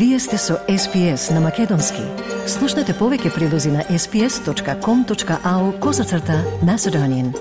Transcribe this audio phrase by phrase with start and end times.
[0.00, 2.00] Вие сте со SPS на Македонски.
[2.48, 7.34] Слушнете повеќе прилози на sps.com.au козацрта на Седонин.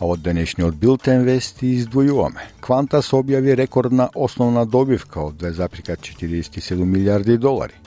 [0.00, 2.50] Од денешниот билтен вести издвојуваме.
[2.58, 7.85] Квантас објави рекордна основна добивка од 2,47 милиарди долари.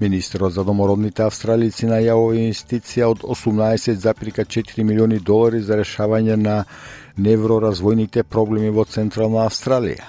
[0.00, 6.56] Министерот за домородните австралици најавува инвестиција од 18,4 милиони долари за решавање на
[7.16, 10.04] невроразвојните проблеми во Централна Австралија.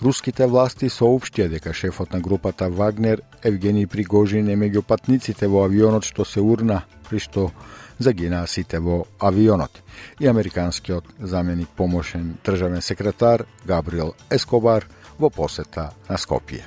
[0.00, 6.08] Руските власти соопштија дека шефот на групата Вагнер Евгений Пригожин е меѓу патниците во авионот
[6.08, 7.50] што се урна при што
[7.98, 9.82] загинаа сите во авионот.
[10.20, 16.64] И американскиот заменик помошен државен секретар Габриел Ескобар во посета на Скопје.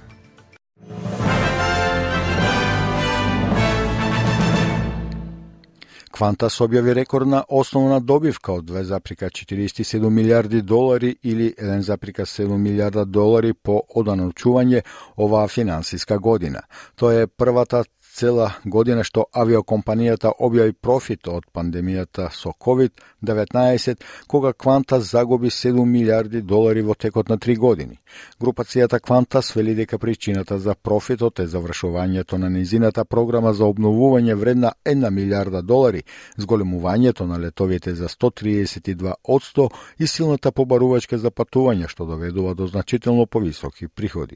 [6.12, 14.82] Квантас објави рекордна основна добивка од 2,47 милиарди долари или 1,7 милиарда долари по оданочување
[15.18, 16.62] оваа финансиска година.
[16.96, 17.84] Тоа е првата
[18.16, 23.96] цела година што авиокомпанијата објави профит од пандемијата со COVID-19,
[24.28, 28.00] кога Квантас загуби 7 милиарди долари во текот на три години.
[28.42, 34.74] Групацијата Квантас вели дека причината за профитот е завршувањето на низината програма за обновување вредна
[34.86, 36.04] 1 милиарда долари,
[36.38, 43.26] зголемувањето на летовите за 132 одсто и силната побарувачка за патување што доведува до значително
[43.26, 44.36] повисоки приходи.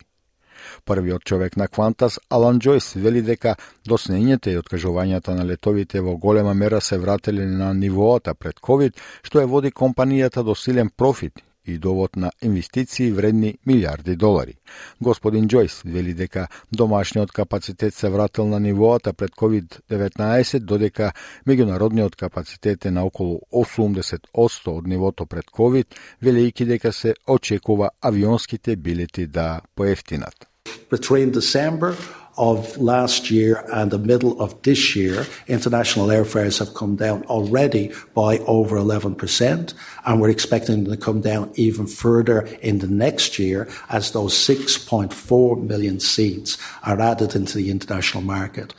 [0.85, 3.55] Првиот човек на Квантас, Алан Джойс, вели дека
[3.87, 8.93] доснењето и откажувањата на летовите во голема мера се вратели на нивоата пред COVID,
[9.23, 14.53] што е води компанијата до силен профит и довод на инвестиции вредни милиарди долари.
[15.01, 21.11] Господин Джойс вели дека домашниот капацитет се вратил на нивоата пред COVID-19, додека
[21.47, 25.85] меѓународниот капацитет е на околу 80% од нивото пред COVID,
[26.23, 30.54] велејќи дека се очекува авионските билети да поевтинат.
[30.89, 31.95] Between December
[32.37, 37.93] of last year and the middle of this year, international airfares have come down already
[38.13, 39.73] by over 11%,
[40.05, 44.33] and we're expecting them to come down even further in the next year as those
[44.33, 48.73] 6.4 million seats are added into the international market.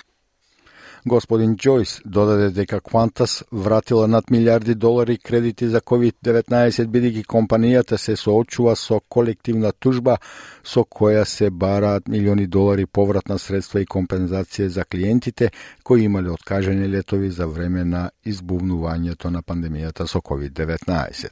[1.07, 8.17] Господин Джойс додаде дека Квантас вратила над милиарди долари кредити за COVID-19 бидејќи компанијата се
[8.17, 10.17] соочува со колективна тужба
[10.65, 15.51] со која се бараат милиони долари повратна средства и компензација за клиентите
[15.85, 21.31] кои имале откажани летови за време на избувнувањето на пандемијата со COVID-19.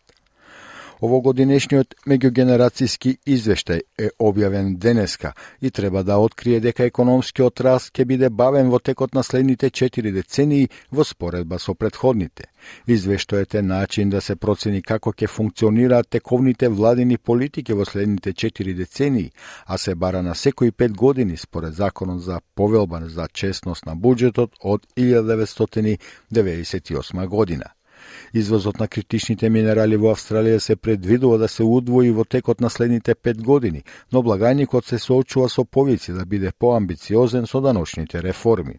[1.04, 8.30] Овогодинешниот меѓугенерацијски извештај е објавен денеска и треба да открие дека економскиот раст ќе биде
[8.30, 12.44] бавен во текот на следните 4 децении во споредба со предходните.
[12.88, 18.74] Извештајот е начин да се процени како ќе функционираат тековните владини политики во следните 4
[18.74, 19.30] децении,
[19.66, 24.50] а се бара на секои 5 години според законот за повелба за честност на буџетот
[24.60, 27.64] од 1998 година.
[28.32, 33.14] Извозот на критичните минерали во Австралија се предвидува да се удвои во текот на следните
[33.14, 38.78] пет години, но благајникот се соочува со повици да биде поамбициозен со даношните реформи.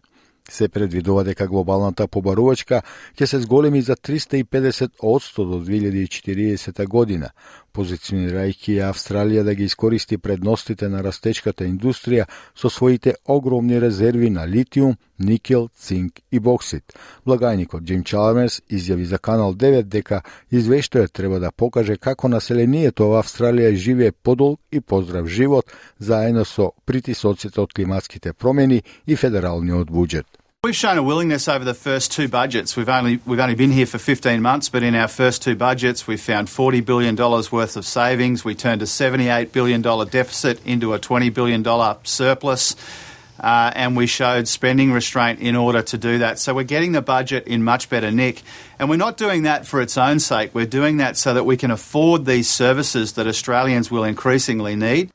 [0.50, 2.82] Се предвидува дека глобалната побарувачка
[3.18, 7.30] ќе се зголеми за 350 одсто до 2040 година,
[7.74, 14.94] позиционирајќи Австралија да ги искористи предностите на растечката индустрија со своите огромни резерви на литиум,
[15.18, 16.84] никел, цинк и боксит.
[17.26, 20.22] Благајникот Джим Чалмерс изјави за Канал 9 дека
[20.52, 25.66] извештајот треба да покаже како населението во Австралија живее подолг и поздрав живот
[25.98, 30.26] заедно со притисоците од климатските промени и федералниот буџет.
[30.66, 32.76] We've shown a willingness over the first two budgets.
[32.76, 36.08] We've only, we've only been here for 15 months, but in our first two budgets,
[36.08, 38.44] we found $40 billion worth of savings.
[38.44, 41.64] We turned a $78 billion deficit into a $20 billion
[42.02, 42.74] surplus.
[43.40, 46.38] Uh, and we showed spending restraint in order to do that.
[46.38, 48.42] So we're getting the budget in much better nick.
[48.78, 50.54] And we're not doing that for its own sake.
[50.54, 55.10] We're doing that so that we can afford these services that Australians will increasingly need.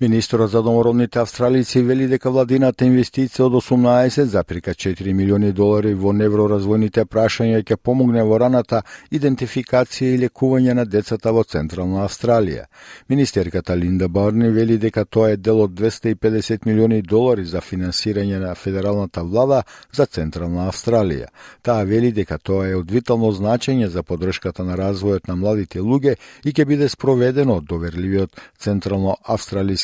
[0.00, 7.58] Министерот за домородните австралици вели дека владината инвестиција од 18,4 милиони долари во невроразвојните прашања
[7.60, 8.80] ќе помогне во раната
[9.12, 12.64] идентификација и лекување на децата во Централна Австралија.
[13.10, 18.54] Министерката Линда Барни вели дека тоа е дел од 250 милиони долари за финансирање на
[18.54, 19.62] федералната влада
[19.92, 21.28] за Централна Австралија.
[21.62, 26.16] Таа вели дека тоа е од витално значење за подршката на развојот на младите луѓе
[26.44, 29.18] и ќе биде спроведено од доверливиот Централно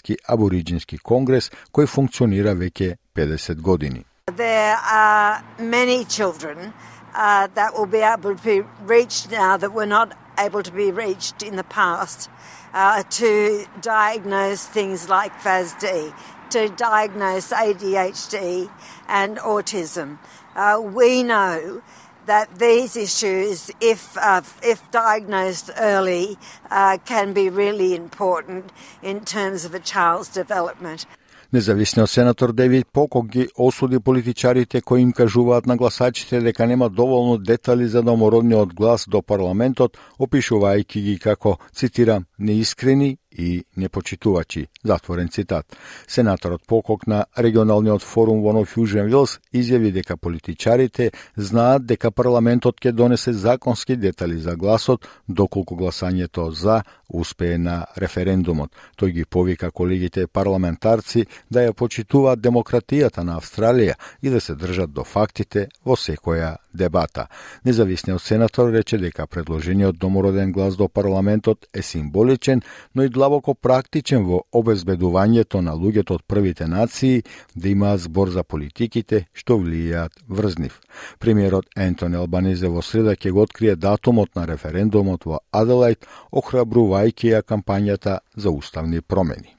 [0.07, 4.05] Australijski aboriđinski kongres koji funkcionira 50 godini.
[4.37, 8.63] There are many children uh, that will be able to be
[8.95, 10.09] reached now that were not
[10.39, 12.31] able to be reached in the past
[12.75, 16.13] uh, to diagnose things like FASD,
[16.51, 18.69] to diagnose ADHD
[19.09, 20.19] and autism.
[20.57, 21.83] Uh, we know
[22.27, 26.37] that these issues, if, uh, if diagnosed early,
[26.71, 31.07] uh, can be really important in terms of a child's development.
[31.53, 37.39] Независниот сенатор Девид Покок ги осуди политичарите кои им кажуваат на гласачите дека нема доволно
[37.39, 44.67] детали за домородниот глас до парламентот, опишувајќи ги како, цитирам, неискрени и непочитувачи.
[44.85, 45.77] Затворен цитат.
[46.09, 52.81] Сенаторот Покок на регионалниот форум во Нов Јужен Вилс изјави дека политичарите знаат дека парламентот
[52.81, 58.73] ќе донесе законски детали за гласот доколку гласањето за успее на референдумот.
[58.99, 64.93] Тој ги повика колегите парламентарци да ја почитуваат демократијата на Австралија и да се држат
[64.93, 67.27] до фактите во секоја дебата.
[67.65, 72.63] Независниот сенатор рече дека предложениот домороден глас до парламентот е символичен,
[72.95, 77.25] но и длабоко практичен во обезбедувањето на луѓето од првите нации
[77.55, 80.79] да имаат збор за политиките што влијаат врз нив.
[81.19, 87.43] Премиерот Ентони Албанезе во среда ќе го открие датумот на референдумот во Аделајд, охрабрувајќи ја
[87.43, 89.56] кампањата за уставни промени.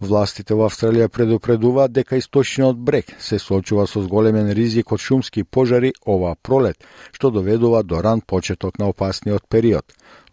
[0.00, 5.92] Властите во Австралија предупредуваат дека источниот брег се соочува со зголемен ризик од шумски пожари
[6.06, 6.82] ова пролет,
[7.12, 9.84] што доведува до ран почеток на опасниот период.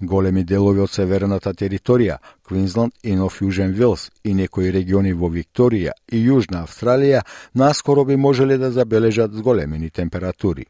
[0.01, 2.17] Големи делови од северната територија,
[2.47, 7.21] Квинсленд и Нов Јужен Вилс и некои региони во Викторија и Јужна Австралија
[7.53, 10.65] наскоро би можеле да забележат зголемени температури.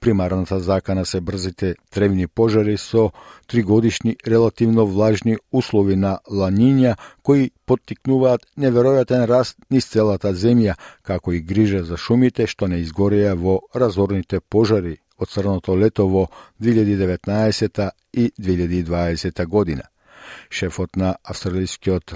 [0.00, 3.10] Примарната закана се брзите тревни пожари со
[3.48, 11.40] тригодишни релативно влажни услови на ланиња кои поттикнуваат неверојатен раст низ целата земја, како и
[11.40, 16.28] грижа за шумите што не изгореа во разорните пожари од црното лето во
[16.62, 19.82] 2019 и 2020 година.
[20.50, 22.14] Шефот на австралискиот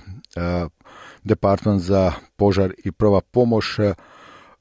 [1.25, 3.81] департмент за пожар и прва помош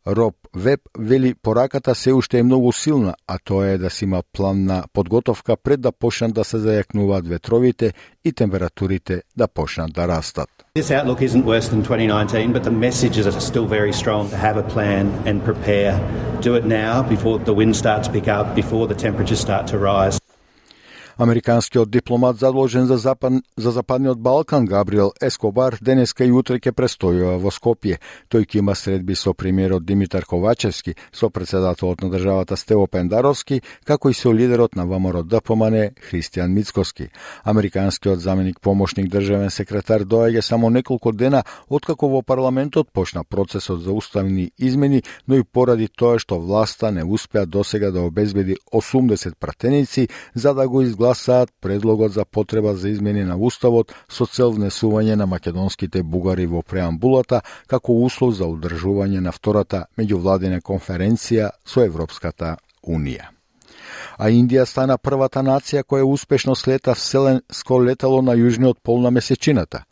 [0.08, 4.22] Роб Веб вели пораката се уште е многу силна, а тоа е да се има
[4.34, 7.94] план на подготовка пред да почнат да се зајакнуваат ветровите
[8.26, 10.50] и температурите да почнат да растат.
[10.78, 14.58] This outlook isn't worse than 2019, but the messages are still very strong to have
[14.58, 15.94] a plan and prepare.
[16.42, 19.78] Do it now before the wind starts to pick up, before the temperatures start to
[19.78, 20.23] rise.
[21.18, 27.38] Американскиот дипломат задолжен за, запад, за Западниот Балкан Габриел Ескобар денеска и утре ќе престојува
[27.38, 28.00] во Скопје.
[28.34, 34.10] Тој ќе има средби со премиерот Димитар Ковачевски, со председателот на државата Стево Пендаровски, како
[34.10, 37.10] и со лидерот на ВМРО ДПМН Христијан Мицкоски.
[37.44, 43.94] Американскиот заменик помошник државен секретар доаѓа само неколку дена откако во парламентот почна процесот за
[43.94, 50.10] уставни измени, но и поради тоа што власта не успеа досега да обезбеди 80 пратеници
[50.34, 55.16] за да го изгледа изгласаат предлогот за потреба за измени на Уставот со цел внесување
[55.16, 62.58] на македонските бугари во преамбулата како услов за одржување на втората меѓувладена конференција со Европската
[62.88, 63.36] Унија
[64.18, 69.84] а Индија стана првата нација која успешно слета вселенско летало на јужниот пол на месечината.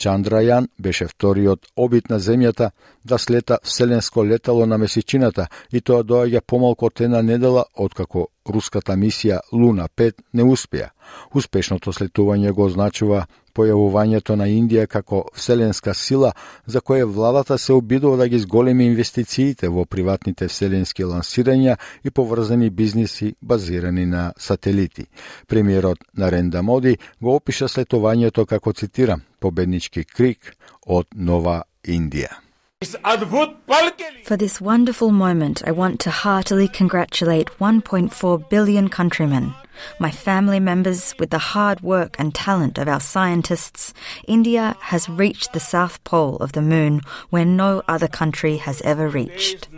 [0.00, 2.70] Чандрајан беше вториот обид на земјата
[3.04, 8.96] да слета вселенско летало на месечината и тоа доаѓа помалку од една недела откако руската
[8.96, 10.90] мисија Луна 5 не успеа.
[11.34, 16.32] Успешното слетување го означува појавувањето на Индија како вселенска сила
[16.66, 22.70] за која владата се обидува да ги зголеми инвестициите во приватните вселенски лансирања и поврзани
[22.70, 25.06] бизниси базирани на сателити.
[25.46, 30.54] Премиерот Наренда Моди го опиша слетувањето како цитирам победнички крик
[30.86, 32.49] од Нова Индија.
[32.82, 39.52] For this wonderful moment, I want to heartily congratulate 1.4 billion countrymen,
[39.98, 43.92] my family members, with the hard work and talent of our scientists.
[44.26, 49.10] India has reached the south pole of the moon where no other country has ever
[49.10, 49.68] reached.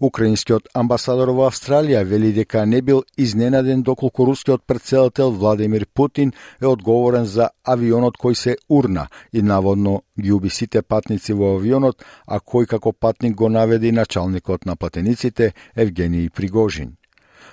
[0.00, 6.66] Украинскиот амбасадор во Австралија вели дека не бил изненаден доколку рускиот председател Владимир Путин е
[6.66, 12.40] одговорен за авионот кој се урна и наводно ги уби сите патници во авионот, а
[12.40, 16.96] кој како патник го наведе и началникот на патениците Евгений Пригожин.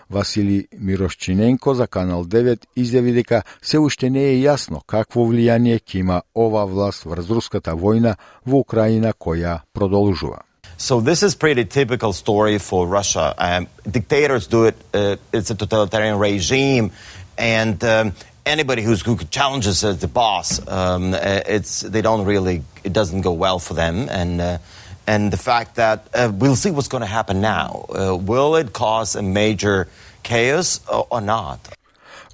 [0.10, 6.00] Васили Мирошчиненко за Канал 9 изјави дека се уште не е јасно какво влијание ќе
[6.00, 10.53] има ова власт врз руската војна во Украина која продолжува.
[10.83, 13.35] So this is pretty typical story for Russia.
[13.37, 14.77] Um, dictators do it.
[14.95, 16.93] Uh, it's a totalitarian regime,
[17.37, 18.13] and um,
[18.47, 23.59] anybody who's, who challenges the boss, um, it's they don't really it doesn't go well
[23.59, 24.59] for them, and uh,
[25.07, 27.87] and the fact that uh, we'll see what's going to happen now.
[27.89, 29.89] Uh, will it cause a major
[30.23, 31.61] chaos or, or not?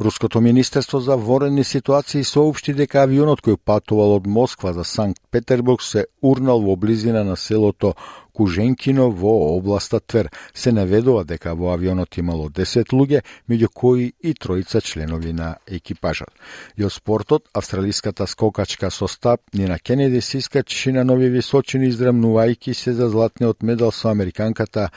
[0.01, 5.83] Руското министерство за ворени ситуации соопшти дека авионот кој патувал од Москва за Санкт Петербург
[5.83, 7.95] се урнал во близина на селото
[8.40, 10.30] Куженкино во областа Твер.
[10.54, 13.20] Се наведува дека во авионот имало 10 луѓе,
[13.52, 16.32] меѓу кои и тројца членови на екипажот.
[16.80, 22.74] И од спортот, австралиската скокачка со стап Нина Кенеди се искачи на нови височини издрмнувајќи
[22.74, 24.88] се за златниот медал со американката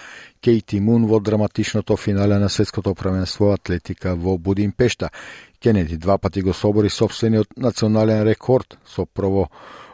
[0.40, 5.10] Кейти Мун во драматичното финале на светското првенство атлетика во Будимпешта.
[5.58, 9.50] Кенеди два пати го собори собствениот национален рекорд со прво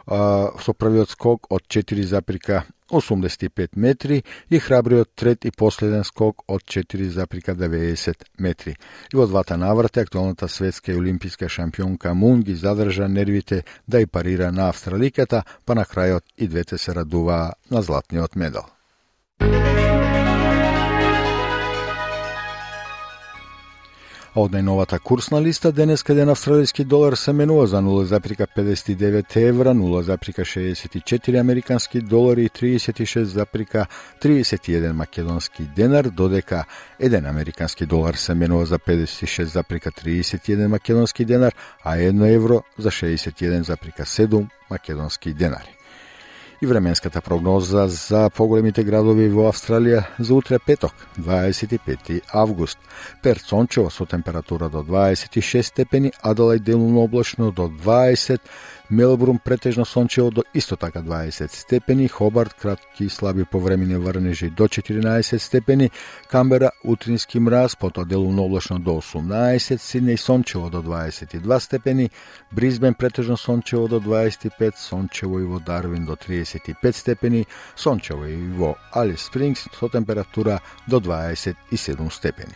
[0.09, 8.75] со првиот скок од 4,85 метри и храбриот трет и последен скок од 4,90 метри.
[9.13, 14.05] И во двата наврати актуалната светска и олимписка шампионка Мун ги задржа нервите да и
[14.05, 18.65] парира на австраликата, па на крајот и двете се радуваа на златниот медал.
[24.39, 31.39] А од најновата курсна листа денес каде австралиски долар се менува за 0,59 евра, 0,64
[31.39, 36.65] американски долари и 36,31 македонски денар, додека
[37.01, 45.33] 1 американски долар се менува за 56,31 македонски денар, а 1 евро за 61,7 македонски
[45.33, 45.78] денари
[46.61, 52.79] и временската прогноза за поголемите градови во Австралија за утре петок, 25 август.
[53.23, 58.39] Перт сончево со температура до 26 степени, Аделај делумно облачно до 20,
[58.89, 64.67] Мелбурн претежно сончево до исто така 20 степени, Хобарт кратки и слаби повремени врнежи до
[64.67, 65.91] 14 степени,
[66.27, 72.11] Камбера утрински мраз, потоа делумно облачно до 18, Сиднеј сончево до 22 степени,
[72.51, 78.75] Бризбен претежно сончево до 25, сончево и во Дарвин до 35 степени, сончево и во
[78.91, 82.55] Алис Спрингс со температура до 27 степени.